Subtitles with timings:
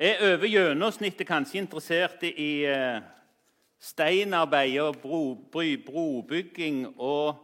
[0.00, 3.02] er over gjennomsnittet kanskje interessert i eh,
[3.80, 7.36] steinarbeid og bro, bro, brobygging og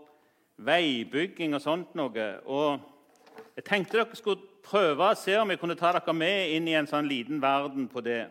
[0.65, 2.29] veibygging og sånt noe.
[2.49, 2.81] Og
[3.59, 6.79] jeg tenkte dere skulle prøve å se om jeg kunne ta dere med inn i
[6.81, 8.23] en sånn liten verden på det.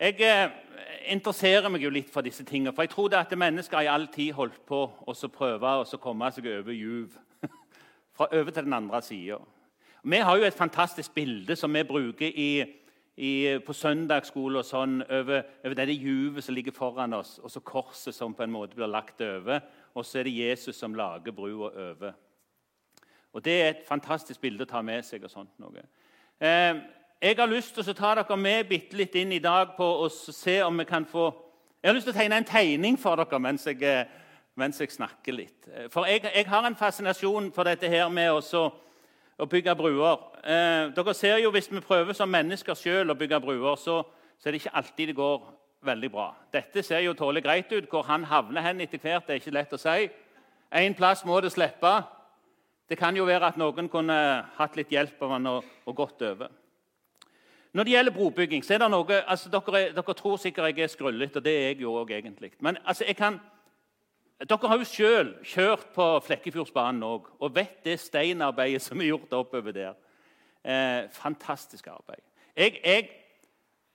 [0.00, 0.50] Jeg eh,
[1.14, 4.08] interesserer meg jo litt for disse tingene, for jeg tror det at mennesker i all
[4.10, 7.14] tid holdt på å prøve å komme seg over juv.
[8.18, 9.38] Fra over til den andre sida.
[10.02, 12.79] Vi har jo et fantastisk bilde som vi bruker i,
[13.16, 17.60] i, på søndagsskole og sånn, over, over det juvet som ligger foran oss, og så
[17.60, 19.60] korset som på en måte blir lagt over.
[19.94, 22.14] Og så er det Jesus som lager brua over.
[23.32, 25.24] Og Det er et fantastisk bilde å ta med seg.
[25.24, 25.82] og sånt noe.
[26.40, 26.74] Eh,
[27.22, 30.62] jeg har lyst til å ta dere med litt inn i dag på å se
[30.62, 31.32] om vi kan få
[31.82, 34.04] Jeg har lyst til å tegne en tegning for dere mens jeg, eh,
[34.54, 35.68] mens jeg snakker litt.
[35.90, 38.40] For jeg, jeg, har en fascinasjon for dette her med å
[39.40, 40.20] å bygge bruer.
[40.44, 44.02] Eh, dere ser jo Hvis vi prøver som mennesker selv å bygge bruer, så,
[44.38, 45.42] så, er det ikke alltid det går
[45.82, 46.34] veldig bra.
[46.52, 47.88] Dette ser jo tålelig greit ut.
[47.88, 50.08] Hvor han havner hen etter hvert, det er ikke lett å si.
[50.70, 51.92] En plass må det slippe.
[52.90, 54.16] Det kan jo være at noen kunne
[54.56, 56.50] hatt litt hjelp av han og, og gått over.
[57.72, 60.90] Når det gjelder brobygging, så er det noe altså dere, dere tror sikkert jeg er
[60.90, 62.50] skrullete, og det er jeg jo òg egentlig.
[62.58, 63.38] Men altså, jeg kan
[64.48, 69.34] dere har jo sjøl kjørt på Flekkefjordsbanen òg og vet det steinarbeidet som er gjort
[69.36, 69.98] oppover der.
[70.64, 72.22] Eh, fantastisk arbeid.
[72.56, 73.10] Jeg, jeg,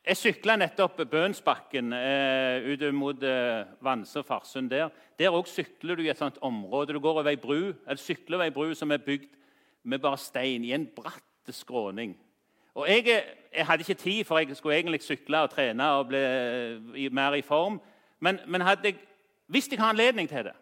[0.06, 4.70] jeg sykla nettopp Bønsbakken eh, ut mot eh, Vanse og Farsund.
[4.70, 6.94] Der Der òg sykler du i et sånt område.
[6.94, 9.32] Du går over ei bru, eller sykler over ei bru som er bygd
[9.84, 12.18] med bare stein, i en bratt skråning.
[12.76, 13.06] Og jeg,
[13.54, 17.34] jeg, hadde ikke tid, for jeg skulle egentlig sykle og trene og bli eh, mer
[17.34, 17.80] i form.
[18.20, 18.96] Men, men hadde jeg
[19.48, 20.56] hvis jeg har anledning til det,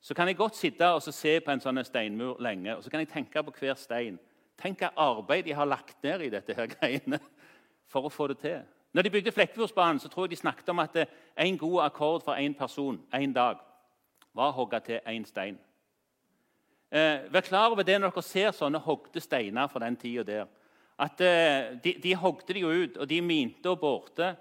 [0.00, 3.02] så kan jeg godt sitte og se på en sånn steinmur lenge og så kan
[3.02, 4.18] jeg tenke på hver stein.
[4.58, 7.18] Tenk hva arbeid de har lagt ned i dette her greiene
[7.90, 8.60] for å få det til.
[8.94, 10.96] Når de bygde Flekkefjordsbanen, så tror jeg de snakket om at
[11.36, 13.58] en god akkord for én person en dag
[14.34, 15.58] var å hogge til én stein.
[16.90, 20.46] Eh, vær klar over det når dere ser sånne hogde steiner fra den tida der.
[20.98, 24.32] At eh, de, de hogde de ut, og de minte og borte,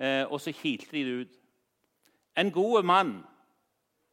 [0.00, 1.36] eh, og så kilte de det ut.
[2.36, 3.14] En god mann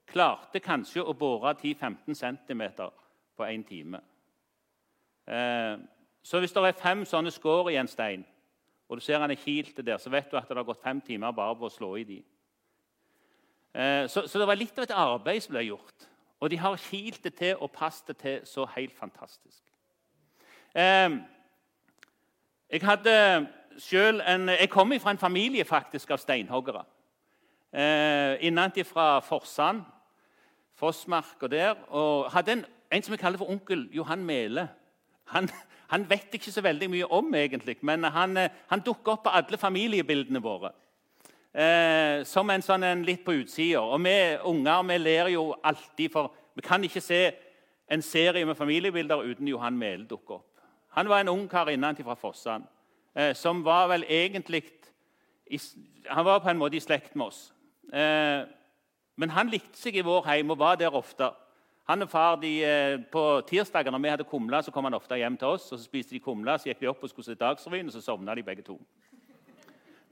[0.07, 2.63] klarte kanskje å bore 10-15 cm
[3.37, 4.01] på én time.
[5.27, 5.75] Eh,
[6.23, 8.25] så hvis det er fem sånne skår i en stein,
[8.87, 11.01] og du ser han er kilt der, så vet du at det har gått fem
[11.01, 12.21] timer bare på å slå i de.
[13.75, 16.07] Eh, så, så, det var litt av et arbeid som ble gjort.
[16.39, 19.61] Og de har kilt det til og passet det til så helt fantastisk.
[20.73, 21.17] Eh,
[22.71, 23.15] jeg hadde
[23.77, 26.83] selv en, jeg kom fra en familie faktisk av steinhoggere
[27.73, 29.81] eh, innenfra Forsand,
[30.77, 31.75] Fossmark og der.
[31.89, 34.67] Og hadde en, en som vi kaller for onkel Johan Mele.
[35.33, 35.49] Han,
[35.87, 39.35] han, vet ikke så veldig mye om, egentlig, men han, eh, han dukker opp på
[39.35, 40.71] alle familiebildene våre.
[41.57, 43.81] Eh, som en sånn en litt på utsida.
[43.81, 47.31] Og vi unger vi ler jo alltid, for vi kan ikke se
[47.89, 50.61] en serie med familiebilder uten Johan Mele dukker opp.
[50.97, 52.61] Han var en ung kar innenfra fra
[53.15, 54.63] eh, som var vel egentlig
[56.09, 57.53] Han var på en måte i slekt med oss.
[57.93, 58.47] Eh,
[59.15, 61.31] men han likte seg i vår heim og var der ofte.
[61.87, 65.15] Han og far de, eh, På tirsdager når vi hadde kumle, så kom han ofte
[65.15, 65.71] hjem til oss.
[65.71, 68.01] og Så spiste de kumle, så gikk vi opp og skulle se Dagsrevyen, og så
[68.01, 68.79] sovna de begge to.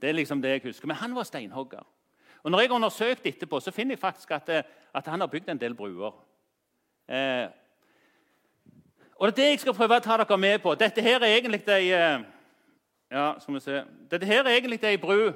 [0.01, 0.87] Det er liksom det jeg husker.
[0.87, 1.85] Men han var steinhogger.
[2.43, 4.63] Og når jeg har undersøkt etterpå, så finner jeg faktisk at, eh,
[4.93, 6.13] at han har bygd en del bruer.
[7.09, 7.47] Eh,
[9.15, 10.75] og det er det jeg skal prøve å ta dere med på.
[10.75, 11.89] Dette her er egentlig ei
[13.11, 13.33] ja.
[14.11, 15.33] Dette her er egentlig ei bru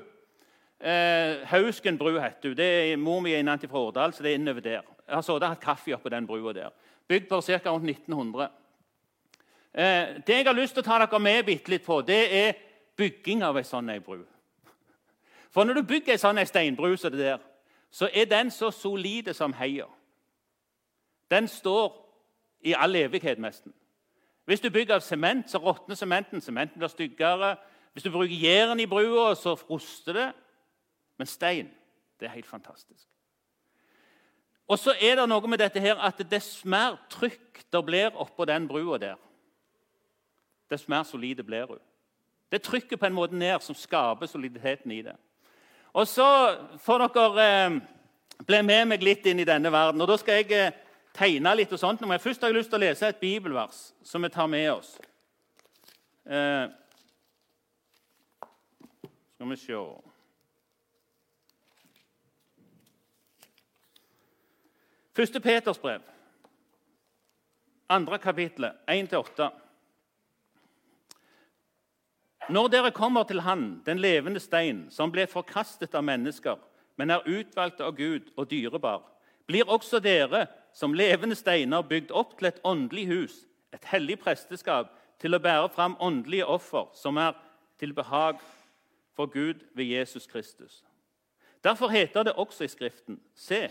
[0.79, 2.57] Eh, Hausken bru heter hun.
[2.57, 4.81] Det er Mor mi er fra Årdal, så det er innover der.
[5.07, 6.69] Jeg har sittet og hatt kaffe oppå den brua der.
[7.07, 7.69] Bygd på ca.
[7.69, 8.49] rundt 1900.
[9.73, 9.83] Eh,
[10.27, 12.53] det jeg har lyst til å ta dere med bitte litt på, det er
[12.95, 14.23] bygging av ei sånn bru.
[15.51, 17.39] For når du bygger ei sånn steinbru som det der,
[17.91, 19.87] så er den så solide som heia.
[21.31, 22.05] Den står
[22.61, 23.73] i all evighet, nesten.
[24.45, 26.41] Hvis du bygger av sement, så råtner sementen.
[26.41, 27.55] Sementen blir styggere.
[27.93, 30.31] Hvis du bruker jern i brua, så ruster det.
[31.19, 31.69] Men stein
[32.19, 33.07] det er helt fantastisk.
[34.69, 38.45] Og så er det noe med dette her at dess mer trykk det blir oppå
[38.45, 39.15] den brua der,
[40.69, 41.79] dess mer solide blir hun.
[42.51, 45.15] Det trykker på en måte ned som skaper soliditeten i det.
[45.93, 46.25] Og så
[46.81, 47.79] får dere eh,
[48.45, 50.01] bli med meg litt inn i denne verden.
[50.01, 50.75] og Da skal jeg eh,
[51.13, 51.73] tegne litt.
[51.73, 52.01] og sånt.
[52.01, 54.97] Men først har jeg lyst til å lese et bibelvers som vi tar med oss.
[56.25, 56.69] Eh,
[59.37, 59.81] skal vi se
[65.15, 66.01] Første Peters brev,
[67.89, 69.49] andre kapittel, 1-8.
[72.49, 76.57] Når dere kommer til Han, den levende stein, som ble forkastet av mennesker,
[76.97, 79.01] men er utvalgt av Gud og dyrebar,
[79.47, 83.35] blir også dere som levende steiner bygd opp til et åndelig hus,
[83.73, 87.33] et hellig presteskap, til å bære fram åndelige offer som er
[87.79, 88.39] til behag
[89.17, 90.83] for Gud ved Jesus Kristus.
[91.63, 93.69] Derfor heter det også i Skriften.: Se,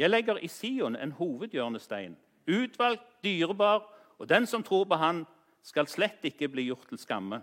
[0.00, 2.16] jeg legger i Sion en hovedhjørnestein,
[2.48, 3.82] utvalgt, dyrebar,
[4.18, 5.26] og den som tror på Han,
[5.62, 7.42] skal slett ikke bli gjort til skamme.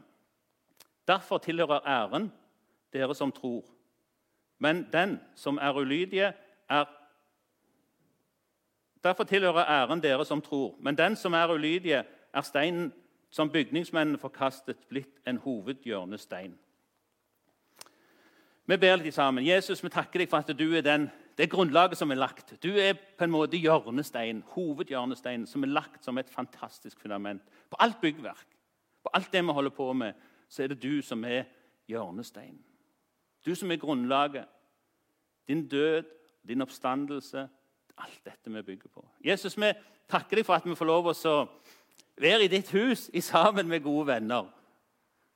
[1.08, 2.32] Derfor tilhører æren
[2.94, 3.62] dere som tror.
[4.58, 6.34] Men den som er ulydige,
[6.70, 6.86] er
[9.04, 10.76] Derfor tilhører æren dere som tror.
[10.80, 12.94] Men den som er ulydige, er steinen
[13.30, 16.58] som bygningsmennene forkastet, blitt en hovedhjørnestein.
[18.66, 19.46] Vi ber litt sammen.
[19.46, 22.56] Jesus, vi takker deg for at du er den, det grunnlaget som er lagt.
[22.64, 27.44] Du er på en måte hjørnestein, hovedhjørnesteinen som er lagt som et fantastisk fundament.
[27.70, 28.48] På alt byggverk,
[29.04, 30.14] på alt det vi holder på med,
[30.50, 31.44] så er det du som er
[31.88, 32.64] hjørnesteinen.
[33.46, 34.46] Du som er grunnlaget.
[35.48, 36.04] Din død,
[36.48, 37.48] din oppstandelse,
[37.98, 39.06] alt dette vi bygger på.
[39.26, 39.72] Jesus, vi
[40.10, 41.36] takker deg for at vi får lov å
[42.18, 44.50] være i ditt hus i sammen med gode venner.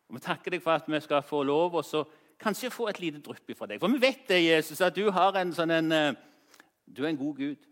[0.10, 2.04] Og Vi takker deg for at vi skal få lov å
[2.42, 3.80] kanskje få et lite drypp fra deg.
[3.82, 6.14] For vi vet det, Jesus, at du, en sånn en, eh,
[6.86, 7.68] du er en god Gud.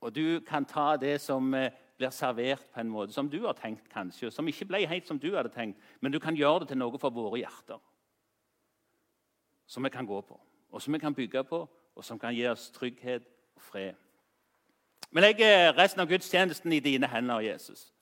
[0.00, 3.54] Og du kan ta det som eh, blir servert på en måte som du har
[3.54, 6.72] tenkt, kanskje, som ikke ble helt som du hadde tenkt, men du kan gjøre det
[6.72, 7.80] til noe for våre hjerter.
[9.66, 10.40] Som vi kan gå på,
[10.70, 11.62] og som vi kan bygge på,
[11.94, 13.94] og som kan gi oss trygghet og fred.
[15.14, 17.92] Vi legger resten av gudstjenesten i dine hender, Jesus.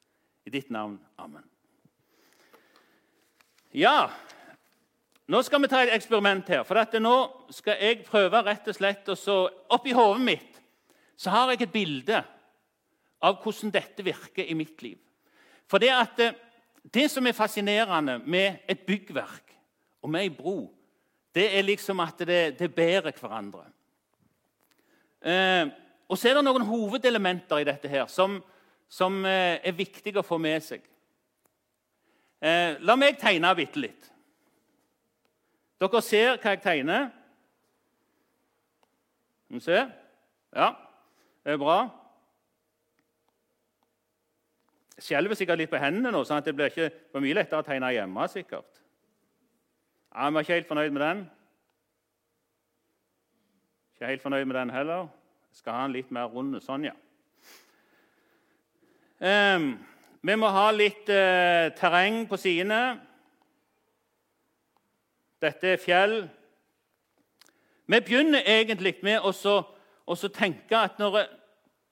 [0.46, 0.96] I ditt navn.
[1.20, 1.44] Amen.
[3.72, 4.10] Ja,
[5.30, 6.64] nå skal vi ta et eksperiment her.
[6.66, 7.14] For dette, nå
[7.54, 9.36] skal jeg prøve rett og slett og så
[9.72, 10.58] Oppi hodet mitt
[11.22, 12.18] så har jeg et bilde
[13.22, 14.98] av hvordan dette virker i mitt liv.
[15.70, 16.34] For det, at, eh,
[16.82, 19.54] det som er fascinerende med et byggverk
[20.02, 20.72] og med ei bro,
[21.34, 23.64] det er liksom at det, det bærer hverandre.
[25.22, 25.70] Eh,
[26.10, 28.40] og så er det noen hovedelementer i dette her som,
[28.90, 30.82] som eh, er viktige å få med seg.
[32.42, 34.11] Eh, la meg tegne bitte litt.
[35.82, 37.08] Dere ser hva jeg tegner?
[39.48, 39.80] Skal vi se.
[40.54, 40.68] Ja,
[41.42, 41.78] det er bra.
[44.96, 47.64] Jeg skjelver sikkert litt på hendene nå, sånn at det blir ikke for mye lettere
[47.64, 48.28] å tegne hjemme.
[48.30, 48.78] sikkert.
[50.14, 51.30] Ja, Vi er ikke helt fornøyd med den.
[53.94, 55.08] Ikke helt fornøyd med den heller.
[55.50, 56.60] Jeg skal ha den litt mer rund.
[56.62, 56.94] Sånn, ja.
[59.18, 59.72] Um,
[60.22, 63.00] vi må ha litt uh, terreng på sidene.
[65.42, 66.16] Dette er fjell.
[67.86, 71.24] Vi begynner egentlig med å tenke at når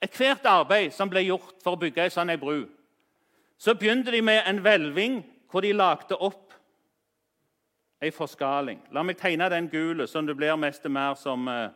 [0.00, 2.62] ethvert arbeid som ble gjort for å bygge ei sånn bru,
[3.60, 5.20] så begynte de med en hvelving
[5.50, 6.54] hvor de lagde opp
[8.00, 8.80] ei forskaling.
[8.94, 11.68] La meg tegne den gule, sånn det blir mest mer som, eh,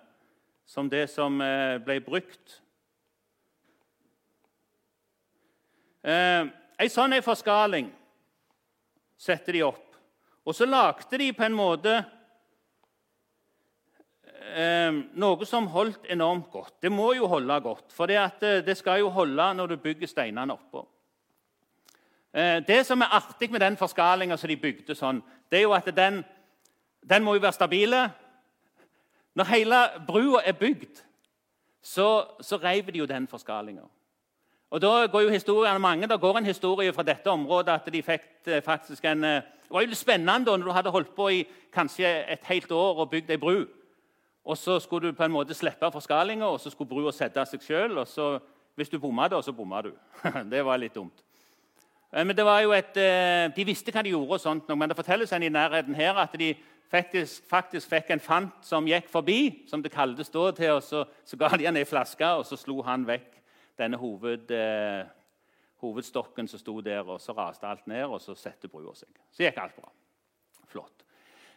[0.65, 2.61] som det som eh, ble brukt
[6.05, 7.87] Ei en sånn en forskaling
[9.17, 9.94] setter de opp.
[10.45, 11.93] Og så lagde de på en måte
[14.55, 16.75] eh, noe som holdt enormt godt.
[16.83, 20.11] Det må jo holde godt, for det, eh, det skal jo holde når du bygger
[20.11, 20.85] steinene oppå.
[22.35, 25.75] Eh, det som er artig med den forskalinga som de bygde sånn, det er jo
[25.77, 26.25] at den,
[27.01, 27.97] den må jo være stabil.
[29.35, 31.01] Når hele brua er bygd,
[31.85, 32.09] så,
[32.41, 33.85] så reiv de jo den forskalinga.
[34.75, 36.07] Og da går jo mange.
[36.07, 39.71] da går en historie fra dette området at de fikk eh, faktisk en eh, Det
[39.71, 43.11] var jo litt spennende når du hadde holdt på i kanskje et helt år og
[43.11, 43.67] bygd ei bru.
[44.45, 47.63] Og så skulle du på en måte slippe forskalinga, og så skulle brua sette seg
[47.63, 48.05] sjøl.
[48.75, 49.93] Hvis du bomma da, så bomma du.
[50.53, 51.23] det var litt dumt.
[52.13, 52.95] Eh, men det var jo et,
[53.57, 56.35] De visste hva de gjorde, og sånt, men det fortelles en i nærheten her at
[56.39, 56.55] de
[56.91, 61.05] faktisk, faktisk fikk en fant som gikk forbi, som det kaltes da, til, og så,
[61.25, 63.44] så ga de han ei flaske, og så slo han vekk
[63.79, 65.07] denne hoved, eh,
[65.83, 69.09] hovedstokken som sto der, og så raste alt ned, og så satte brua seg.
[69.33, 69.91] Så gikk alt bra.
[70.67, 71.05] Flott.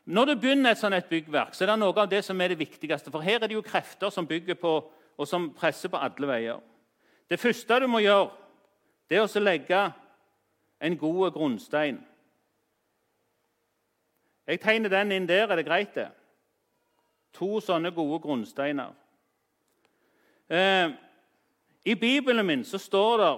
[0.05, 2.53] Når du begynner et sånt et byggverk, så er det noe av det som er
[2.53, 3.11] det viktigste.
[3.11, 4.73] For her er det jo krefter som bygger på,
[5.17, 6.59] og som presser på alle veier.
[7.29, 8.29] Det første du må gjøre,
[9.09, 9.81] det er å legge
[10.79, 11.99] en god grunnstein.
[14.47, 15.49] Jeg tegner den inn der.
[15.51, 16.07] Er det greit, det?
[17.35, 18.93] To sånne gode grunnsteiner.
[20.47, 20.93] Eh,
[21.87, 23.33] i Bibelen min så står det,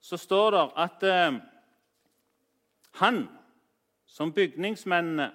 [0.00, 1.38] så står det at eh,
[2.98, 3.20] han
[4.06, 5.30] som bygningsmennene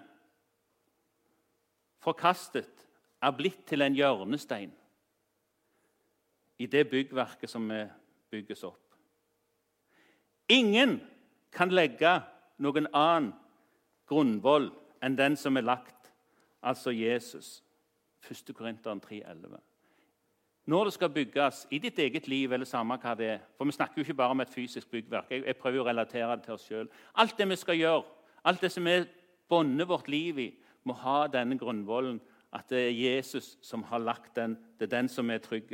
[2.03, 2.69] forkastet,
[3.23, 4.71] er blitt til en hjørnestein
[6.59, 7.69] i det byggverket som
[8.29, 8.97] bygges opp.
[10.51, 10.97] Ingen
[11.55, 12.17] kan legge
[12.59, 13.31] noen annen
[14.11, 14.67] grunnvoll
[14.99, 16.11] enn den som er lagt,
[16.59, 17.61] altså Jesus.
[18.27, 18.51] 1.
[18.55, 19.55] Korinteren 3,11.
[20.65, 23.75] Når det skal bygges i ditt eget liv, eller samme hva det er For vi
[23.75, 25.31] snakker jo ikke bare om et fysisk byggverk.
[25.31, 26.87] Jeg, jeg prøver å relatere det til oss sjøl.
[27.15, 28.03] Alt det vi skal gjøre,
[28.43, 29.01] alt det som vi
[29.49, 30.53] bånder vårt liv i,
[30.83, 32.21] må ha denne grunnvollen
[32.53, 34.57] at det er Jesus som har lagt den.
[34.79, 35.73] Det er den som er trygg.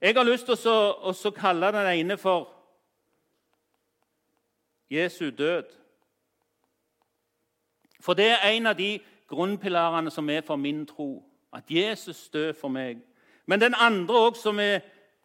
[0.00, 2.50] Jeg har lyst til å, å kalle den ene for
[4.90, 5.70] Jesu død.
[8.00, 11.24] For det er en av de grunnpilarene som er for min tro.
[11.52, 13.00] At Jesus døde for meg.
[13.46, 14.80] Men den andre også, som er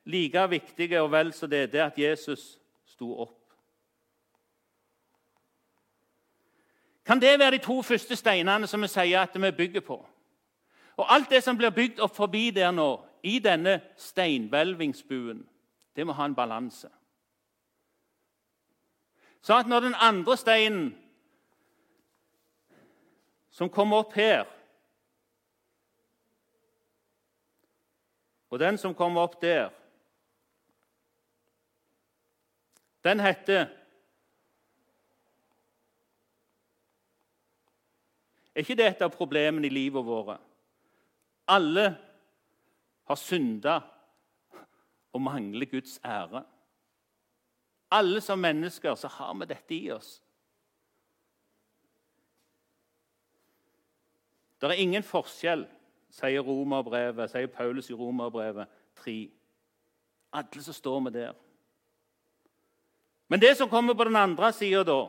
[0.05, 3.35] like viktig og vel så det, det er at Jesus sto opp.
[7.05, 9.97] Kan det være de to første steinene som vi sier at vi bygger på?
[10.97, 15.41] Og Alt det som blir bygd opp forbi der nå, i denne steinhvelvingsbuen,
[15.95, 16.87] det må ha en balanse.
[19.41, 20.95] Så at når den andre steinen
[23.51, 24.45] som kommer opp her
[28.49, 29.69] Og den som kommer opp der,
[33.03, 33.69] den heter
[38.55, 40.41] Er ikke det et av problemene i livet vårt?
[41.47, 41.85] Alle
[43.07, 43.77] har synda
[45.15, 46.41] og mangler Guds ære.
[47.95, 50.09] Alle som mennesker så har vi dette i oss.
[54.59, 55.63] Det er ingen forskjell,
[56.09, 59.29] sier Romerbrevet, sier Paulus i Romerbrevet 3.
[60.33, 61.33] Alle som står med der.
[63.27, 65.05] Men det som kommer på den andre sida, da,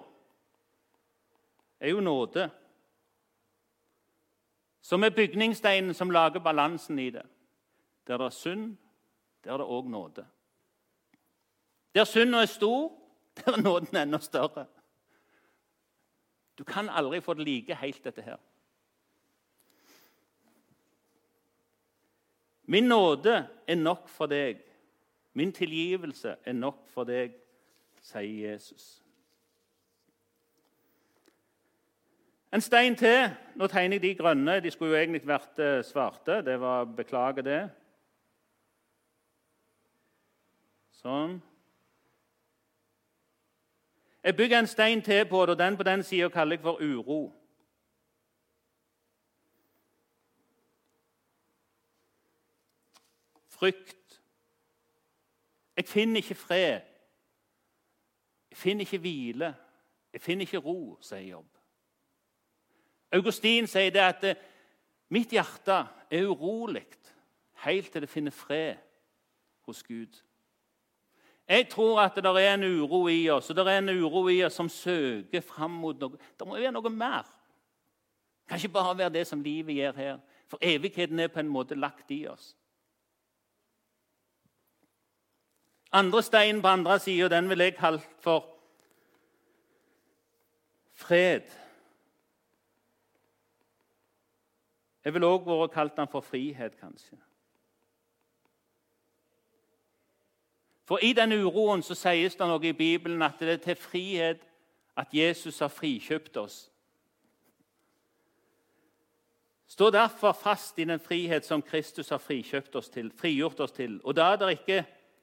[1.81, 2.51] er jo nåde.
[4.81, 7.27] Som er bygningssteinen som lager balansen i det.
[8.07, 8.77] Der det er synd,
[9.45, 10.27] der er det òg nåde.
[11.95, 12.93] Der synda er stor,
[13.37, 14.67] der er nåden enda større.
[16.59, 18.37] Du kan aldri få det like helt, dette her.
[22.71, 24.61] Min nåde er nok for deg.
[25.33, 27.33] Min tilgivelse er nok for deg,
[27.99, 29.03] sier Jesus.
[32.53, 33.35] En stein til.
[33.57, 34.61] Nå tegner jeg de grønne.
[34.63, 36.45] De skulle jo egentlig vært eh, svarte.
[36.47, 37.61] Det var, Beklager det.
[41.03, 41.41] Sånn.
[44.23, 46.79] Jeg bygger en stein til på det, og den på den sida kaller jeg for
[46.79, 47.40] uro.
[53.61, 54.21] Frykt.
[55.77, 56.81] Jeg finner ikke fred.
[58.51, 59.55] Jeg finner ikke hvile.
[60.13, 61.49] Jeg finner ikke ro, sier Jobb.
[63.13, 64.43] Augustin sier det at eh,
[65.11, 65.77] mitt hjerte
[66.11, 66.87] er urolig
[67.65, 68.77] helt til det finner fred
[69.67, 70.21] hos Gud.
[71.49, 74.43] Jeg tror at det er en uro i oss, og det er en uro i
[74.47, 76.19] oss som søker fram mot noe.
[76.39, 77.27] Det må være noe mer.
[77.27, 80.21] Det kan ikke bare være det som livet gjør her.
[80.49, 82.55] For evigheten er på en måte lagt i oss.
[85.93, 88.47] Andre stein på andre sida, den vil jeg kalle for
[90.95, 91.49] fred.
[95.05, 97.17] Jeg vil òg vært kalt den for frihet, kanskje.
[100.85, 104.41] For i den uroen så sies det noe i Bibelen at det er til frihet
[104.99, 106.65] at Jesus har frikjøpt oss.
[109.71, 114.01] Stå derfor fast i den frihet som Kristus har frikjøpt oss til, frigjort oss til.
[114.05, 114.81] Og da er det ikke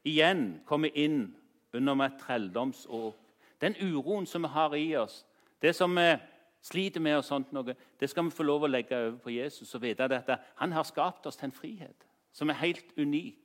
[0.07, 1.35] igjen kommer inn
[1.73, 3.15] under et trelldomsåk.
[3.61, 5.25] Den uroen som vi har i oss,
[5.61, 6.15] det som vi
[6.61, 9.73] sliter med, og sånt noe, det skal vi få lov å legge over på Jesus
[9.75, 13.37] og vite at han har skapt oss til en frihet som er helt unik.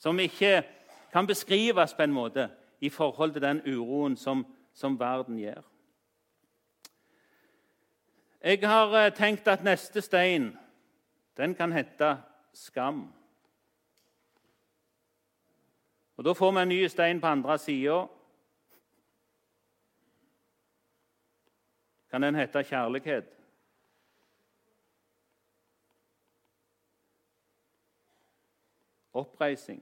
[0.00, 0.62] Som ikke
[1.12, 2.48] kan beskrives på en måte
[2.80, 5.60] i forhold til den uroen som, som verden gjør.
[8.40, 10.54] Jeg har eh, tenkt at neste stein
[11.36, 12.14] den kan hete
[12.56, 13.10] skam.
[16.20, 18.06] Og Da får vi en ny stein på andre sida.
[22.10, 23.24] Kan den hete kjærlighet?
[29.12, 29.80] Oppreising.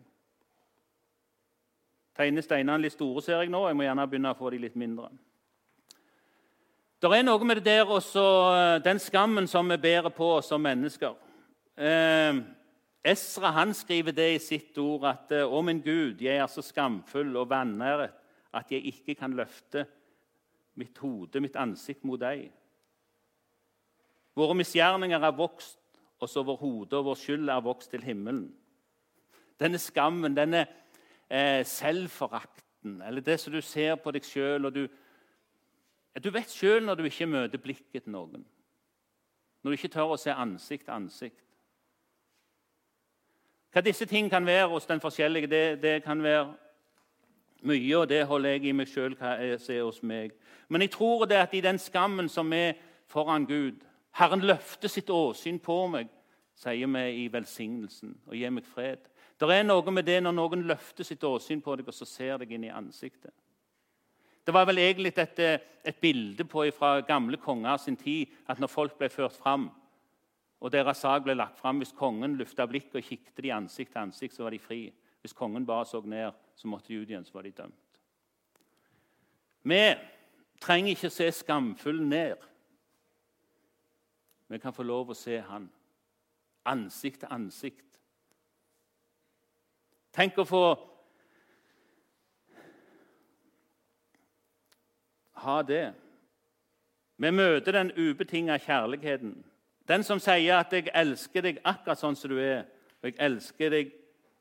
[2.16, 3.64] Tegner steinene litt store, ser jeg nå.
[3.66, 5.10] Jeg må gjerne begynne å få de litt mindre.
[7.02, 10.46] Det er noe med det der også, eh, den skammen som vi bærer på oss
[10.46, 11.16] som mennesker.
[11.76, 12.57] Eh,
[13.04, 16.62] Esra han skriver det i sitt ord at eh, 'Å, min Gud, jeg er så
[16.62, 18.14] skamfull og vanæret
[18.54, 19.86] at jeg ikke kan løfte
[20.74, 22.50] mitt hode, mitt ansikt mot deg.'
[24.38, 25.78] Våre misgjerninger er vokst,
[26.18, 28.52] og så vår hode og vår skyld er vokst til himmelen.
[29.58, 30.66] Denne skammen, denne
[31.30, 34.88] eh, selvforakten, eller det som du ser på deg sjøl, du
[36.18, 38.44] Du vet sjøl når du ikke møter blikket til noen.
[39.62, 41.47] Når du ikke tør å se ansikt til ansikt.
[43.72, 46.54] Hva disse ting kan være hos den forskjellige, det, det kan være
[47.62, 50.32] mye, og det holder jeg i meg sjøl hva jeg ser hos meg.
[50.68, 53.84] Men jeg tror det at i den skammen som er foran Gud
[54.18, 56.08] Herren løfter sitt åsyn på meg,
[56.58, 59.04] sier vi i velsignelsen, og gir meg fred.
[59.38, 62.40] Det er noe med det når noen løfter sitt åsyn på deg, og så ser
[62.42, 63.30] deg inn i ansiktet.
[64.42, 65.38] Det var vel egentlig et,
[65.84, 69.68] et bilde på fra gamle konger sin tid at når folk ble ført fram,
[70.60, 74.00] og deres sak ble lagt fram Hvis kongen lufta blikket og kikket de ansikt til
[74.00, 74.92] ansikt, så var de fri.
[75.20, 78.00] Hvis kongen bare så ned, så måtte de ut igjen, så var de dømt.
[79.62, 79.94] Vi
[80.60, 82.36] trenger ikke se skamfull ned.
[84.48, 85.68] Vi kan få lov å se han
[86.66, 88.00] ansikt til ansikt.
[90.12, 90.62] Tenk å få
[95.44, 95.92] ha det.
[97.16, 99.36] Vi møter den ubetinga kjærligheten.
[99.88, 102.64] Den som sier at 'jeg elsker deg akkurat sånn som du er',
[103.02, 103.92] og 'jeg elsker deg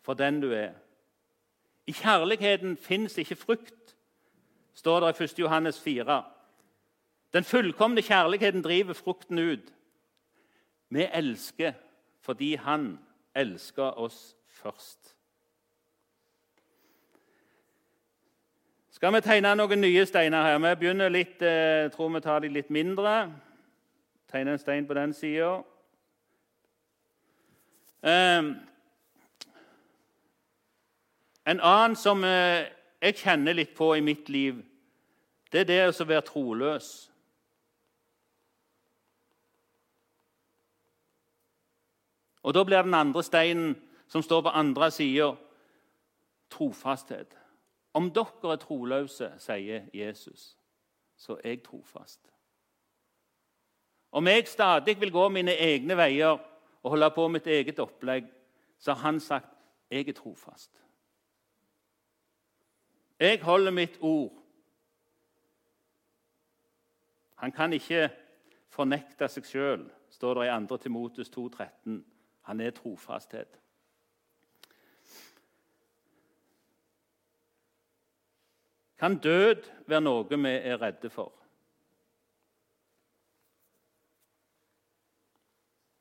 [0.01, 0.75] for den du er'.
[1.87, 3.95] I kjærligheten fins ikke frukt,
[4.73, 5.39] står det i 1.
[5.39, 6.23] Johannes 4.
[7.33, 9.73] Den fullkomne kjærligheten driver frukten ut.
[10.89, 11.73] Vi elsker
[12.21, 12.99] fordi Han
[13.35, 15.15] elsker oss først.
[18.91, 20.57] Skal vi tegne noen nye steiner her?
[20.57, 23.31] Vi begynner litt, eh, tror vi tar de litt mindre.
[24.31, 25.63] Tegne en stein på den sida.
[28.03, 28.55] Um,
[31.46, 32.67] en annen som eh,
[33.01, 34.60] jeg kjenner litt på i mitt liv,
[35.51, 36.89] det er det å være troløs.
[42.43, 43.75] Og Da blir den andre steinen
[44.07, 45.34] som står på andre sida,
[46.50, 47.36] trofasthet.
[47.93, 50.57] Om dere er troløse, sier Jesus,
[51.17, 52.22] så er jeg trofast.
[54.11, 56.39] Om jeg stadig vil gå mine egne veier
[56.84, 58.27] og holde på mitt eget opplegg,
[58.79, 59.53] så har han sagt
[59.91, 60.84] jeg er trofast.
[63.19, 64.34] Jeg holder mitt ord.
[67.36, 68.10] Han kan ikke
[68.69, 70.77] fornekte seg sjøl, står det i 2.
[70.77, 72.01] Timotus 2,13.
[72.49, 73.60] Han er trofasthet.
[78.97, 81.34] Kan død være noe vi er redde for?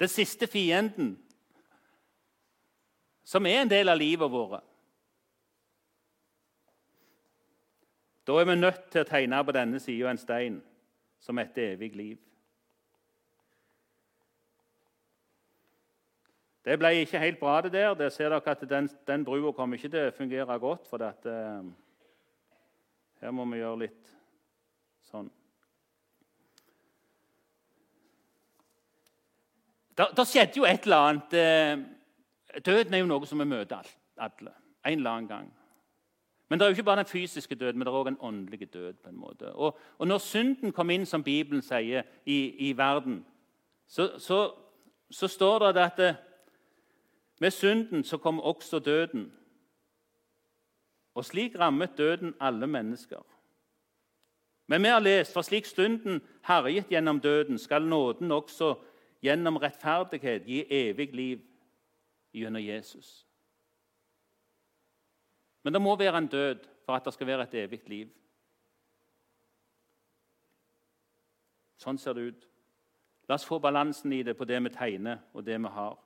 [0.00, 1.16] Den siste fienden,
[3.24, 4.64] som er en del av livet vårt.
[8.26, 10.61] Da er vi nødt til å tegne på denne sida en stein
[11.22, 12.18] som heter evig liv.
[16.66, 17.94] Det ble ikke helt bra, det der.
[17.94, 20.87] Det ser dere at Den, den brua kommer ikke til å fungere godt.
[20.90, 21.62] for at, uh,
[23.20, 24.14] Her må vi gjøre litt
[25.06, 25.30] sånn.
[29.96, 31.32] Det skjedde jo et eller annet.
[31.32, 34.52] eh, døden er jo noe som vi møter alle
[34.87, 35.52] en eller annen gang.
[36.48, 38.72] Men det er jo ikke bare den fysiske døden, men det er òg en åndelig
[38.74, 38.92] død.
[38.92, 39.52] på en måte.
[39.52, 43.26] Og, og, når synden kom inn, som Bibelen sier, i, i verden,
[43.88, 44.52] så, så,
[45.11, 46.16] så, står det at det,
[47.40, 49.32] med synden så kom også døden.
[51.14, 53.22] Og slik rammet døden alle mennesker.
[54.66, 58.74] Men vi har lest for slik stunden herjet gjennom døden, skal nåden også
[59.22, 61.42] gjennom rettferdighet gi evig liv
[62.33, 63.26] gjennom Jesus.
[65.62, 68.11] Men det må være en død for at det skal være et evig liv.
[71.76, 72.48] Sånn ser det ut.
[73.29, 75.96] La oss få balansen i det på det vi tegner, og det vi har.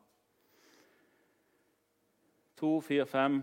[2.57, 3.43] To, fire, fem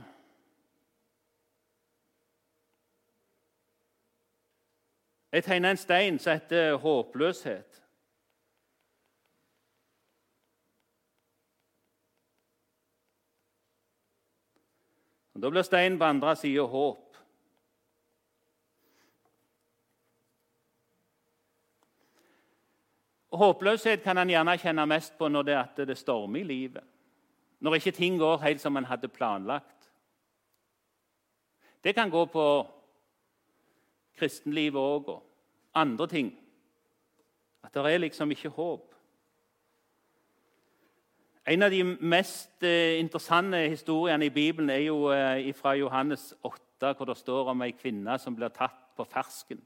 [5.32, 7.84] Jeg tegner en stein som heter håpløshet.
[15.38, 17.18] Og Da blir steinen på andre sida håp.
[23.38, 26.82] Håpløshet kan han gjerne kjenne mest på når det, at det stormer i livet.
[27.60, 29.92] Når ikke ting går helt som en hadde planlagt.
[31.84, 32.48] Det kan gå på
[34.18, 35.24] kristenlivet òg og
[35.76, 36.34] andre ting.
[37.64, 38.97] At det er liksom ikke håp.
[41.48, 46.92] En av de mest eh, interessante historiene i Bibelen er jo eh, fra Johannes 8,
[46.92, 49.62] hvor det står om ei kvinne som blir tatt på fersken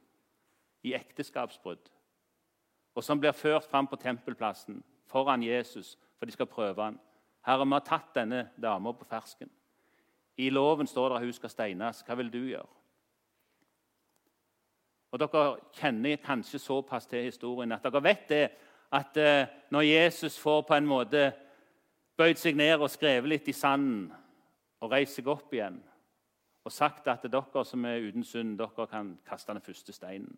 [0.85, 1.89] i ekteskapsbrudd,
[2.93, 7.01] og som blir ført fram på tempelplassen foran Jesus, for de skal prøve han.
[7.49, 9.49] Herre, vi har tatt denne dama på fersken.
[10.37, 12.05] I loven står det at hun skal steines.
[12.05, 12.69] Hva vil du gjøre?
[15.11, 15.47] Og dere
[15.81, 18.49] kjenner kanskje såpass til historien at dere vet det
[18.93, 21.31] at eh, når Jesus får på en måte
[22.21, 24.11] bøyd seg ned og skrevet litt i sanden
[24.81, 25.79] og reist seg opp igjen
[26.61, 30.35] og sagt at dere som er uten synd, dere kan kaste den første steinen,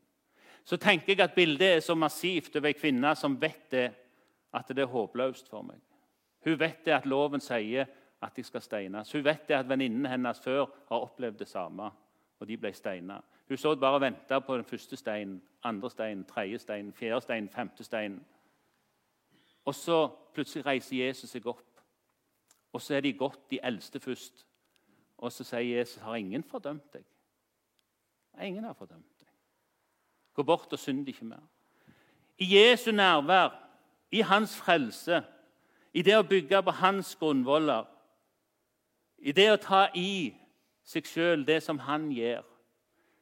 [0.63, 3.89] så tenker jeg at bildet er så massivt over ei kvinne som vet det,
[4.55, 5.81] at det er håpløst for meg.
[6.45, 7.89] Hun vet det at loven sier
[8.23, 9.11] at de skal steines.
[9.11, 11.89] Hun vet det at venninnen hennes før har opplevd det samme,
[12.39, 13.19] og de ble steina.
[13.49, 17.49] Hun så bare og venta på den første steinen, andre steinen, tredje steinen, fjerde steinen,
[17.49, 18.21] femte steinen.
[19.65, 21.72] Og så plutselig reiser Jesus seg opp,
[22.73, 24.45] og så er de gått, de eldste først.
[25.17, 27.05] Og så sier Jesus, 'Har ingen fordømt deg?'
[28.41, 29.27] Ingen har fordømt deg.
[30.33, 31.43] Gå bort og synd ikke mer.
[32.37, 33.49] I Jesu nærvær,
[34.11, 35.23] i hans frelse,
[35.93, 37.85] i det å bygge på hans grunnvoller,
[39.17, 40.33] i det å ta i
[40.83, 42.43] seg sjøl det som han gjør,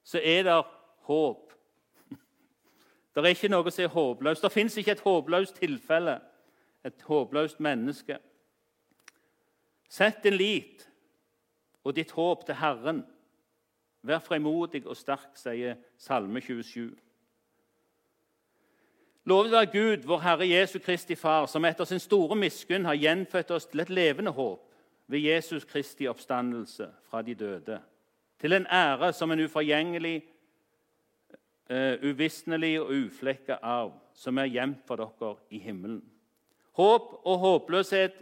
[0.03, 0.63] så er det
[1.07, 1.51] håp.
[3.13, 4.41] Det er ikke noe som er håpløst.
[4.41, 6.21] Det fins ikke et håpløst tilfelle,
[6.83, 8.17] et håpløst menneske.
[9.91, 10.85] Sett din lit
[11.83, 13.01] og ditt håp til Herren.
[14.07, 16.93] Vær fremodig og sterk, sier Salme 27.
[19.29, 23.51] Lovet være Gud, vår Herre Jesu Kristi Far, som etter sin store miskunn har gjenfødt
[23.51, 24.71] oss til et levende håp
[25.11, 27.81] ved Jesus Kristi oppstandelse fra de døde,
[28.39, 30.23] til en ære som en uforgjengelig,
[31.69, 36.01] uh, uvisnelig og uflekka arv, som er gjemt for dere i himmelen.
[36.71, 38.13] Håp og håpløshet,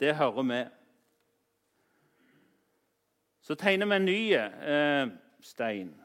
[0.00, 0.81] det hører med.
[3.42, 5.08] Så tegner vi en ny eh,
[5.40, 6.02] stein.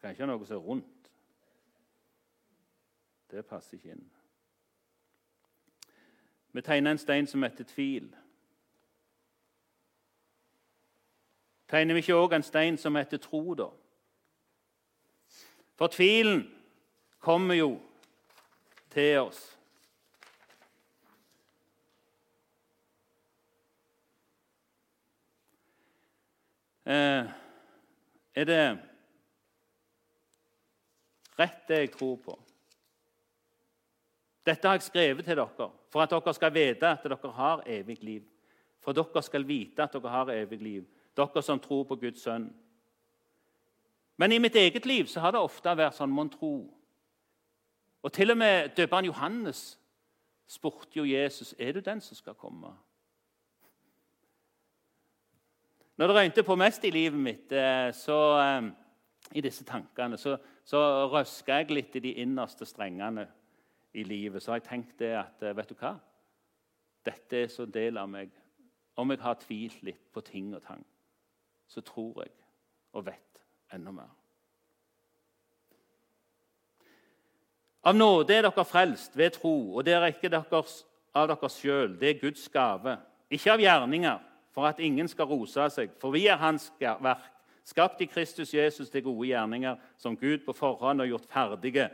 [0.00, 1.10] Kan ikke ha noe som er rundt.
[3.30, 4.04] Det passer ikke inn.
[6.52, 8.10] Vi tegner en stein som heter tvil.
[11.68, 13.66] Tegner vi ikke òg en stein som heter tro, da?
[15.74, 16.46] For tvilen
[17.18, 17.80] kommer jo
[18.90, 19.50] til oss.
[19.50, 19.54] Eh,
[26.84, 28.64] er det
[31.38, 32.36] rett, det jeg tror på?
[34.44, 37.98] Dette har jeg skrevet til dere for at dere skal vite at dere har evig
[38.04, 38.22] liv.
[38.84, 40.84] For dere skal vite at dere har evig liv,
[41.16, 42.50] dere som tror på Guds sønn.
[44.16, 46.54] Men i mitt eget liv så har det ofte vært sånn mon tro.
[48.04, 49.78] Og til og med døperen Johannes
[50.46, 52.74] spurte jo Jesus er du den som skal komme.
[55.96, 58.70] Når det røynte på mest i livet mitt, eh, så, eh,
[59.34, 60.78] i disse tankene, så, så
[61.12, 63.28] røska jeg litt i de innerste strengene
[63.94, 64.42] i livet.
[64.42, 65.94] Så har jeg tenkt det at eh, vet du hva?
[67.06, 68.34] Dette er så del av meg.
[68.98, 70.82] Om jeg har tvilt litt på ting og tang,
[71.70, 72.34] så tror jeg
[72.94, 73.42] og vet
[73.74, 74.10] enda mer.
[77.84, 81.98] Av nåde er dere frelst ved tro, og det er ikke deres, av dere sjøl.
[82.00, 82.96] Det er Guds gave,
[83.30, 84.22] ikke av gjerninger
[84.54, 85.90] for at ingen skal rose seg.
[85.98, 87.26] For vi er Hans verk,
[87.66, 91.88] skapt i Kristus Jesus til gode gjerninger, som Gud på forhånd har gjort ferdige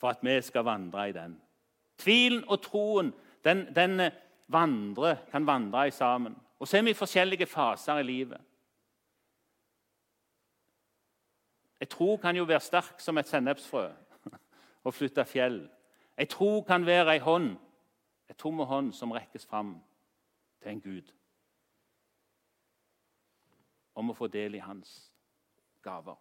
[0.00, 1.36] for at vi skal vandre i den.
[1.98, 3.12] Tvilen og troen
[3.44, 4.10] den, den
[4.48, 6.34] vandre, kan vandre i sammen.
[6.58, 8.40] Og så er vi i forskjellige faser i livet.
[11.80, 13.88] Ei tro kan jo være sterk som et sennepsfrø
[14.86, 15.66] og flytte fjell.
[16.18, 17.52] Ei tro kan være ei hånd,
[18.30, 19.76] ei tom hånd som rekkes fram
[20.62, 21.12] til en Gud
[23.94, 24.94] om å få del i hans
[25.84, 26.18] gaver.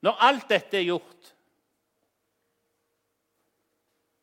[0.00, 1.34] Når alt dette er gjort,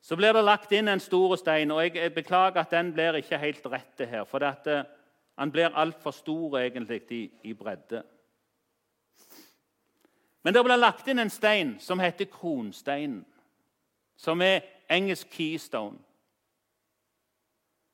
[0.05, 1.71] så blir det lagt inn en stor stein.
[1.71, 4.85] og Jeg beklager at den blir ikke helt rett her, for den
[5.37, 8.03] eh, blir altfor stor egentlig i, i bredde.
[10.43, 13.25] Men det blir lagt inn en stein som heter kronsteinen,
[14.15, 15.97] som er engelsk keystone.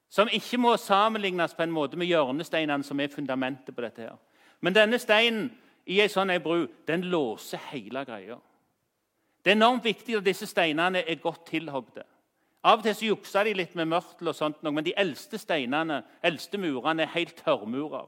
[0.10, 4.02] Som ikke må sammenlignes på en måte med hjørnesteinene som er fundamentet på dette.
[4.02, 4.18] her.
[4.62, 5.52] Men denne steinen
[5.86, 8.38] i ei sånn bru den låser hele greia.
[9.42, 12.04] Det er enormt viktig at disse steinene er godt tilhogde.
[12.64, 16.04] Av og til så jukser de litt med mørtel, og sånt, men de eldste steinene,
[16.24, 18.06] eldste murene er helt tørrmurer.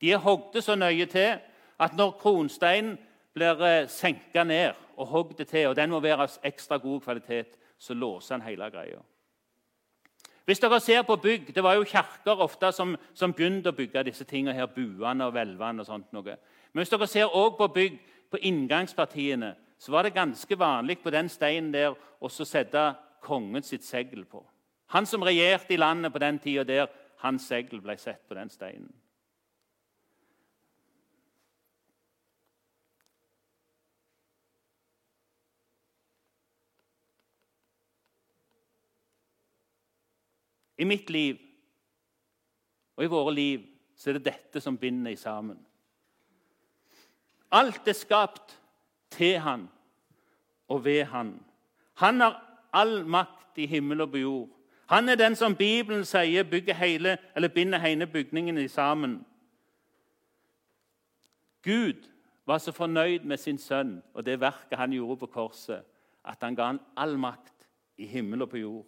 [0.00, 1.38] De er hogde så nøye til
[1.80, 2.98] at når kronsteinen
[3.36, 7.00] blir eh, senka ned og hogg det til, og den må være av ekstra god
[7.00, 9.02] kvalitet, så låser han hele greia.
[10.46, 14.04] Hvis dere ser på bygg, Det var jo kjerker ofte som, som begynte å bygge
[14.04, 16.36] disse tingene her, buene og hvelvene og sånt noe.
[16.72, 17.98] Men hvis dere ser også på bygg
[18.30, 23.84] på inngangspartiene, så var det ganske vanlig på den steinen der å sette kongen sitt
[23.84, 24.44] segl på.
[24.94, 26.86] Han som regjerte i landet på den tida der,
[27.18, 28.92] hans segl ble sett på den steinen.
[40.78, 41.38] I mitt liv
[42.96, 43.64] og i våre liv
[43.96, 45.58] så er det dette som binder i sammen.
[47.52, 48.58] Alt er skapt
[49.10, 49.68] til han
[50.68, 51.38] og ved han.
[51.94, 54.48] Han har all makt i himmel og på jord.
[54.86, 59.24] Han er den som Bibelen sier hele, eller binder hele bygningen sammen.
[61.62, 62.06] Gud
[62.46, 65.82] var så fornøyd med sin sønn og det verket han gjorde på korset,
[66.24, 68.86] at han ga han all makt i himmel og på jord.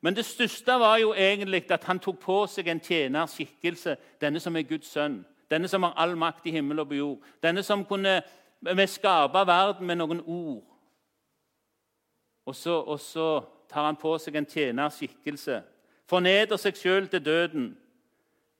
[0.00, 4.56] Men det største var jo egentlig at han tok på seg en tjenerskikkelse, denne som
[4.56, 7.84] er Guds sønn, denne som har all makt i himmel og på jord, denne som
[7.84, 8.22] kunne
[8.88, 10.64] skape verden med noen ord.
[12.46, 13.28] Og så, og så
[13.68, 15.60] tar han på seg en tjenerskikkelse,
[16.08, 17.70] fornedrer seg sjøl til døden.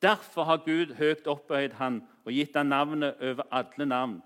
[0.02, 4.20] Derfor har Gud høyt opphøyd han og gitt han navnet over alle navn,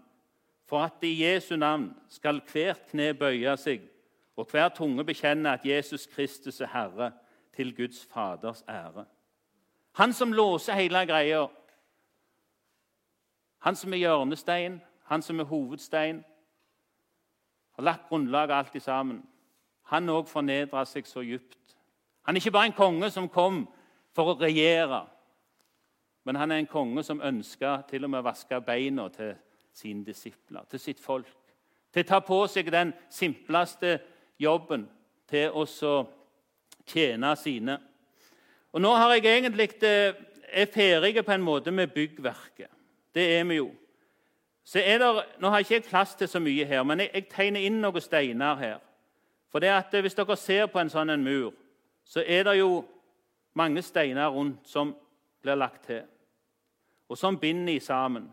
[0.66, 3.86] for at i Jesu navn skal hvert kne bøye seg
[4.36, 7.12] og hver tunge bekjenner at Jesus Kristus er Herre,
[7.56, 9.04] til Guds Faders ære.
[9.92, 11.46] Han som låser hele greia.
[13.58, 16.24] Han som er hjørnestein, han som er hovedstein.
[17.72, 19.22] Har lagt grunnlaget alt sammen.
[19.82, 21.76] Han òg fornedra seg så djupt.
[22.24, 23.66] Han er ikke bare en konge som kom
[24.14, 25.04] for å regjere,
[26.24, 29.34] men han er en konge som ønska til og med å vaske beina til
[29.74, 31.28] sine disipler, til sitt folk.
[31.92, 33.98] Til å ta på seg den simpleste
[34.40, 34.88] jobben
[35.30, 35.64] til å
[36.86, 37.78] tjene sine.
[38.72, 40.14] Og Nå har jeg egentlig eh,
[40.50, 42.70] er ferdig på en måte med byggverket.
[43.14, 43.70] Det er vi jo.
[44.64, 47.28] Så er der, nå har jeg ikke plass til så mye her, men jeg, jeg
[47.30, 48.78] tegner inn noen steiner her.
[49.52, 51.52] For det at eh, Hvis dere ser på en sånn en mur,
[52.04, 52.84] så er det jo
[53.54, 54.94] mange steiner rundt som
[55.42, 56.02] blir lagt til,
[57.08, 58.26] og som binder i sammen.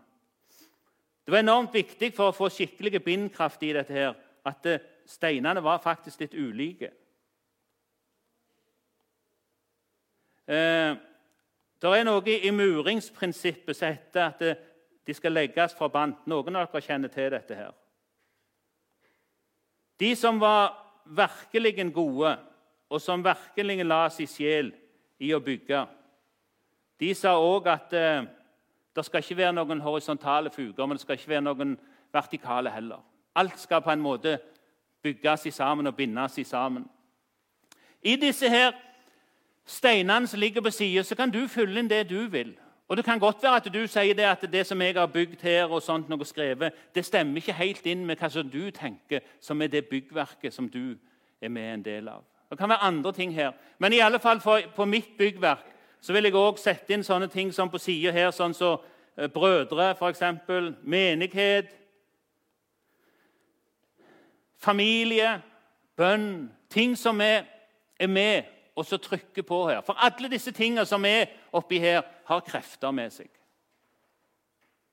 [1.26, 4.16] Det var enormt viktig for å få skikkelig bindkraft i dette her,
[4.48, 4.82] at eh,
[5.12, 6.92] steinene var faktisk litt ulike.
[10.48, 10.96] Eh,
[11.82, 14.44] det er noe i muringsprinsippet som heter at
[15.08, 16.20] de skal legges fra band.
[16.30, 17.56] Noen av dere kjenner til dette.
[17.56, 17.72] her.
[20.00, 22.38] De som var virkelig gode,
[22.90, 24.72] og som virkelig la sin sjel
[25.20, 25.86] i å bygge,
[27.00, 28.26] de sa òg at eh,
[28.96, 31.78] det skal ikke være noen horisontale fuger, men det skal ikke være noen
[32.14, 33.00] vertikale heller.
[33.36, 34.36] Alt skal på en måte
[35.04, 36.86] bygges sammen og bindes sammen.
[38.04, 38.72] I disse her
[39.66, 42.58] steinene som ligger på sida, kan du fylle inn det du vil.
[42.92, 45.42] Og Det kan godt være at du sier det at det som jeg har bygd
[45.42, 49.22] her, og sånt noe skrevet, det stemmer ikke helt inn med hva som du tenker,
[49.40, 50.98] som er det byggverket som du
[51.42, 52.26] er med en del av.
[52.50, 53.52] Det kan være andre ting her.
[53.80, 57.30] Men i alle fall for, på mitt byggverk så vil jeg òg sette inn sånne
[57.32, 58.84] ting som på sida her, sånn som så,
[59.18, 60.24] eh, brødre, f.eks.,
[60.84, 61.72] menighet,
[64.62, 65.42] familie,
[65.98, 67.44] bønn Ting som er,
[68.00, 68.44] er med
[68.76, 69.82] og så trykker på her.
[69.82, 73.28] For alle disse tingene som er oppi her, har krefter med seg.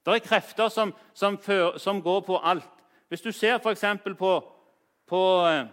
[0.07, 2.67] Det er krefter som, som, før, som går på alt.
[3.09, 3.85] Hvis du ser f.eks.
[4.19, 4.33] på,
[5.07, 5.67] på eh,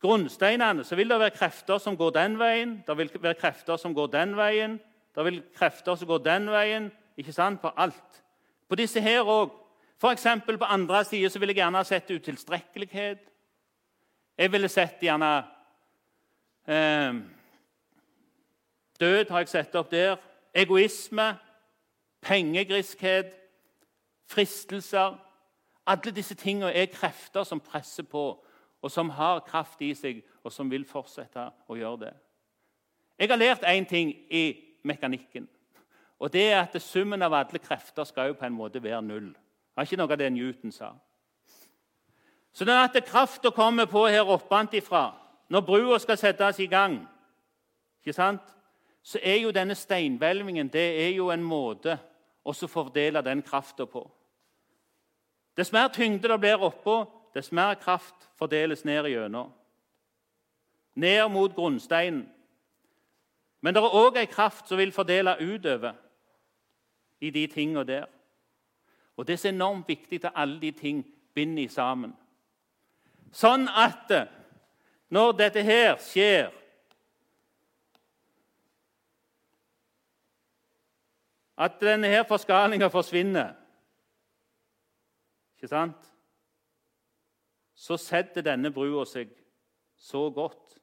[0.00, 3.94] grunnsteinene, så vil det være krefter som går den veien, det vil være krefter som
[3.94, 4.80] går den veien,
[5.14, 6.90] det vil krefter som går den veien.
[7.16, 7.60] Ikke sant?
[7.60, 8.22] På alt.
[8.68, 9.50] På disse her òg
[10.00, 10.26] F.eks.
[10.46, 13.18] på andre sider ville jeg gjerne sett utilstrekkelighet.
[14.38, 15.28] Jeg ville sett gjerne
[16.64, 17.18] eh,
[19.00, 20.16] Død har jeg sett opp der.
[20.54, 21.34] Egoisme,
[22.20, 23.34] pengegriskhet,
[24.28, 25.18] fristelser.
[25.86, 28.24] Alle disse tingene er krefter som presser på,
[28.82, 32.14] og som har kraft i seg, og som vil fortsette å gjøre det.
[33.20, 34.44] Jeg har lært én ting i
[34.82, 35.48] mekanikken.
[36.18, 39.36] og det er at Summen av alle krefter skal jo på en måte være null.
[39.80, 40.90] Er ikke noe av det Newton sa.
[42.52, 45.14] Så den at krafta kommer på her oppanfra,
[45.48, 46.98] når brua skal settes i gang,
[48.04, 48.42] ikke sant?
[49.02, 50.68] så er jo denne steinhvelvingen
[51.32, 51.96] en måte
[52.44, 54.04] å fordele den krafta på.
[55.56, 59.52] Dess mer tyngde det blir oppå, dess mer kraft fordeles ned igjennom.
[60.94, 62.28] Ned mot grunnsteinen.
[63.62, 65.94] Men det er òg ei kraft som vil fordele utover
[67.20, 68.06] i de tingene der.
[69.20, 71.02] Og Det er så enormt viktig at alle de ting
[71.34, 72.14] binder sammen.
[73.36, 74.08] Sånn at
[75.12, 76.48] når dette her skjer
[81.60, 83.50] At denne her forskalinga forsvinner.
[85.58, 86.08] Ikke sant?
[87.76, 89.28] Så setter denne brua seg
[90.00, 90.78] så godt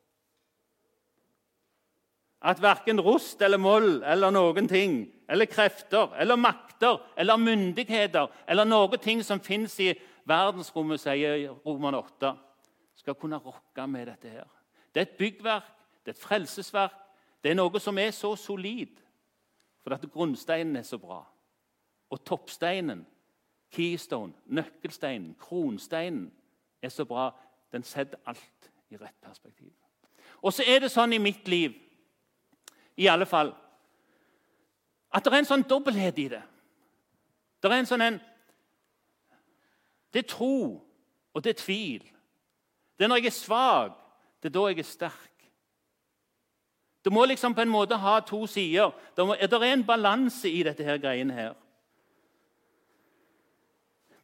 [2.45, 8.65] at verken rust eller moll eller noen ting, eller krefter eller makter eller myndigheter eller
[8.65, 9.93] noen ting som fins i
[10.27, 12.33] verdensrommet, sier Roman 8,
[12.95, 14.47] skal kunne rokke med dette her.
[14.93, 15.73] Det er et byggverk,
[16.05, 16.95] det er et frelsesverk.
[17.43, 19.03] Det er noe som er så solid
[19.87, 21.21] fordi grunnsteinen er så bra.
[22.09, 23.05] Og toppsteinen,
[23.71, 26.31] keystone, nøkkelsteinen, kronsteinen,
[26.81, 27.29] er så bra.
[27.71, 29.71] Den setter alt i rett perspektiv.
[30.41, 31.71] Og så er det sånn i mitt liv,
[32.97, 33.53] i alle fall,
[35.13, 36.41] at det er en sånn dobbelthet i det.
[37.61, 38.19] Det er en sånn en
[40.13, 40.81] Det er tro,
[41.33, 42.03] og det er tvil.
[42.97, 43.97] Det er når jeg er svak,
[44.41, 45.33] det er da jeg er sterk.
[47.05, 48.95] Du må liksom på en måte ha to sider.
[49.15, 51.53] Det, det er en balanse i dette her greiene her.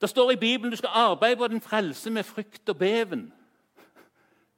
[0.02, 3.28] Det står i Bibelen du skal arbeide på din frelse med frykt og beven.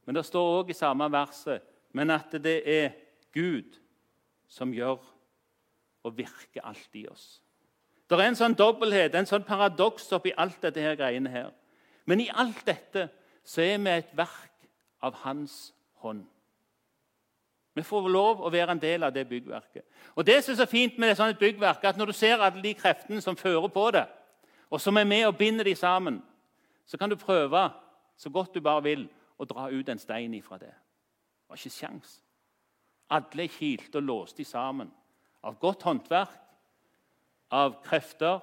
[0.05, 2.89] Men det står òg i samme verset men at det er
[3.33, 3.77] Gud
[4.51, 4.99] som gjør
[6.05, 7.41] og virker alt i oss.
[8.09, 11.49] Det er en sånn dobbelthet, en sånn paradoks oppi alt dette her greiene her.
[12.05, 13.07] Men i alt dette
[13.45, 14.67] så er vi et verk
[15.01, 16.25] av Hans hånd.
[17.75, 19.83] Vi får lov å være en del av det byggverket.
[20.15, 22.37] Og Det som er så fint med det sånn et byggverk, at når du ser
[22.39, 24.05] alle de kreftene som fører på det,
[24.69, 26.21] og som er med og binder de sammen,
[26.85, 27.69] så kan du prøve
[28.17, 30.71] så godt du bare vil å dra ut en stein ifra det.
[30.71, 32.21] Det var ikke sjans.
[33.09, 34.91] Alle er kilte og låste sammen
[35.45, 36.41] av godt håndverk,
[37.53, 38.39] av krefter.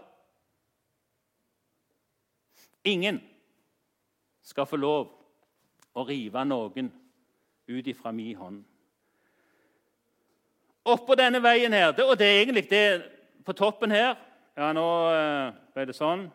[2.85, 3.19] Ingen
[4.43, 5.11] skal få lov
[5.99, 6.91] å rive noen
[7.67, 8.61] ut ifra min hånd.
[10.83, 12.87] Oppå denne veien her, og det er egentlig det
[13.47, 14.15] på toppen her
[14.53, 16.27] Ja, nå eh, ble det sånn.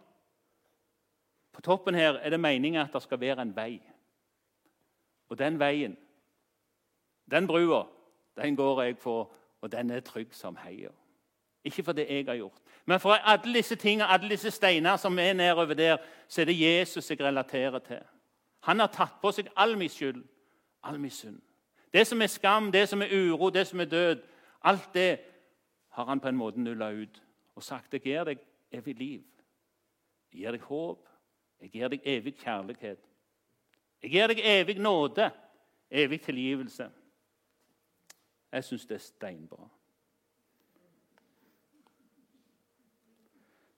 [1.53, 3.75] På toppen her er det meningen at det skal være en vei.
[5.29, 5.93] Og den veien,
[7.29, 7.83] den brua,
[8.39, 9.19] den går jeg på,
[9.61, 10.93] og den er trygg som heier.
[11.63, 15.19] Ikke for det jeg har gjort, men for alle disse tingene, alle disse steiner som
[15.19, 17.99] er nedover der, så er det Jesus jeg relaterer til.
[18.59, 20.23] Han har tatt på seg all min skyld,
[20.83, 21.41] all min synd.
[21.93, 24.23] Det som er skam, det som er uro, det som er død,
[24.61, 25.19] Alt det
[25.89, 27.21] har han på en måte nulla ut
[27.55, 28.41] og sagt jeg gir deg
[28.71, 29.23] evig liv.
[30.31, 31.05] Jeg gir deg håp.
[31.61, 32.99] Jeg gir deg evig kjærlighet.
[34.03, 35.31] Jeg gir deg evig nåde,
[35.89, 36.89] evig tilgivelse.
[38.51, 39.67] Jeg syns det er steinbra.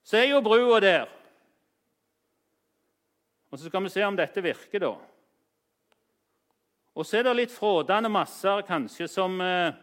[0.04, 1.06] Så er jo brua der.
[3.50, 4.94] Og Så skal vi se om dette virker, da.
[6.96, 9.74] Og så er det litt frådende masser kanskje som eh,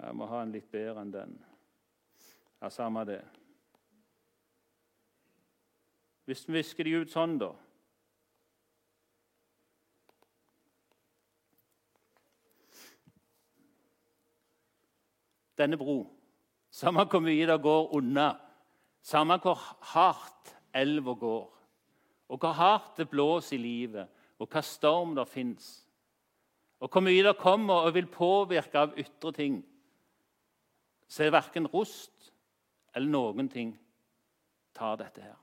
[0.00, 1.34] Jeg må ha en litt bedre enn den.
[2.62, 3.20] Ja, samme det.
[6.24, 7.50] Hvis vi visker de ut sånn, da
[15.60, 16.06] Denne bro,
[16.72, 18.30] samme hvor mye det går unna,
[19.04, 19.60] samme hvor
[19.92, 21.46] hardt elva går,
[22.28, 24.08] og hvor hardt det blåser i livet,
[24.40, 25.68] og hva storm det fins,
[26.80, 29.60] og hvor mye det kommer og vil påvirke av ytre ting.
[31.08, 32.32] Så er verken rost
[32.94, 33.74] eller noen ting
[34.74, 35.36] tar dette her.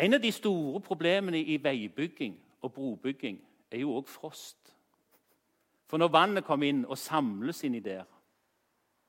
[0.00, 3.38] En av de store problemene i veibygging og brobygging
[3.70, 4.74] er jo òg frost.
[5.90, 8.06] For når vannet kommer inn og samles inni der,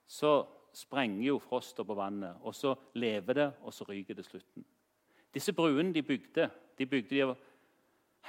[0.09, 0.41] så
[0.73, 4.65] sprenger jo froster på vannet, og så lever det, og så ryker det slutten.
[5.31, 7.35] Disse bruene de bygde, de bygde de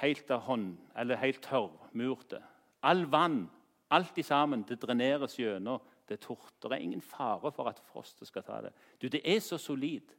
[0.03, 2.39] helt av hånd, eller helt tørrmurte.
[2.83, 3.47] All vann
[3.93, 4.63] Alt i sammen.
[4.65, 5.81] Det dreneres gjennom.
[6.09, 6.53] Det er tort.
[6.61, 8.71] Det er ingen fare for at frostet skal ta det.
[9.01, 10.09] Du, Det er så solid.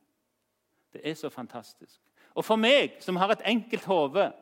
[0.92, 2.00] Det er så fantastisk.
[2.34, 4.32] Og for meg, som har et enkelt hode,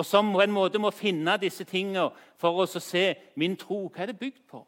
[0.00, 2.06] og som på en måte må finne disse tingene
[2.40, 3.04] for å se
[3.36, 4.62] min tro Hva er det bygd på?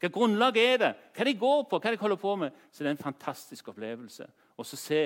[0.00, 0.90] Hva grunnlag er det?
[1.14, 1.78] Hva er jeg går på?
[1.78, 2.60] Hva er jeg holder på med?
[2.72, 4.26] Så det er en fantastisk opplevelse.
[4.60, 5.00] Så se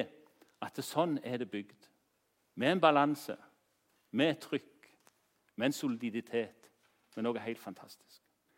[0.62, 1.87] at det, sånn er det bygd.
[2.59, 3.37] Med en balanse,
[4.11, 4.89] med et trykk,
[5.57, 6.70] med en soliditet.
[7.14, 8.14] Med noe helt fantastisk.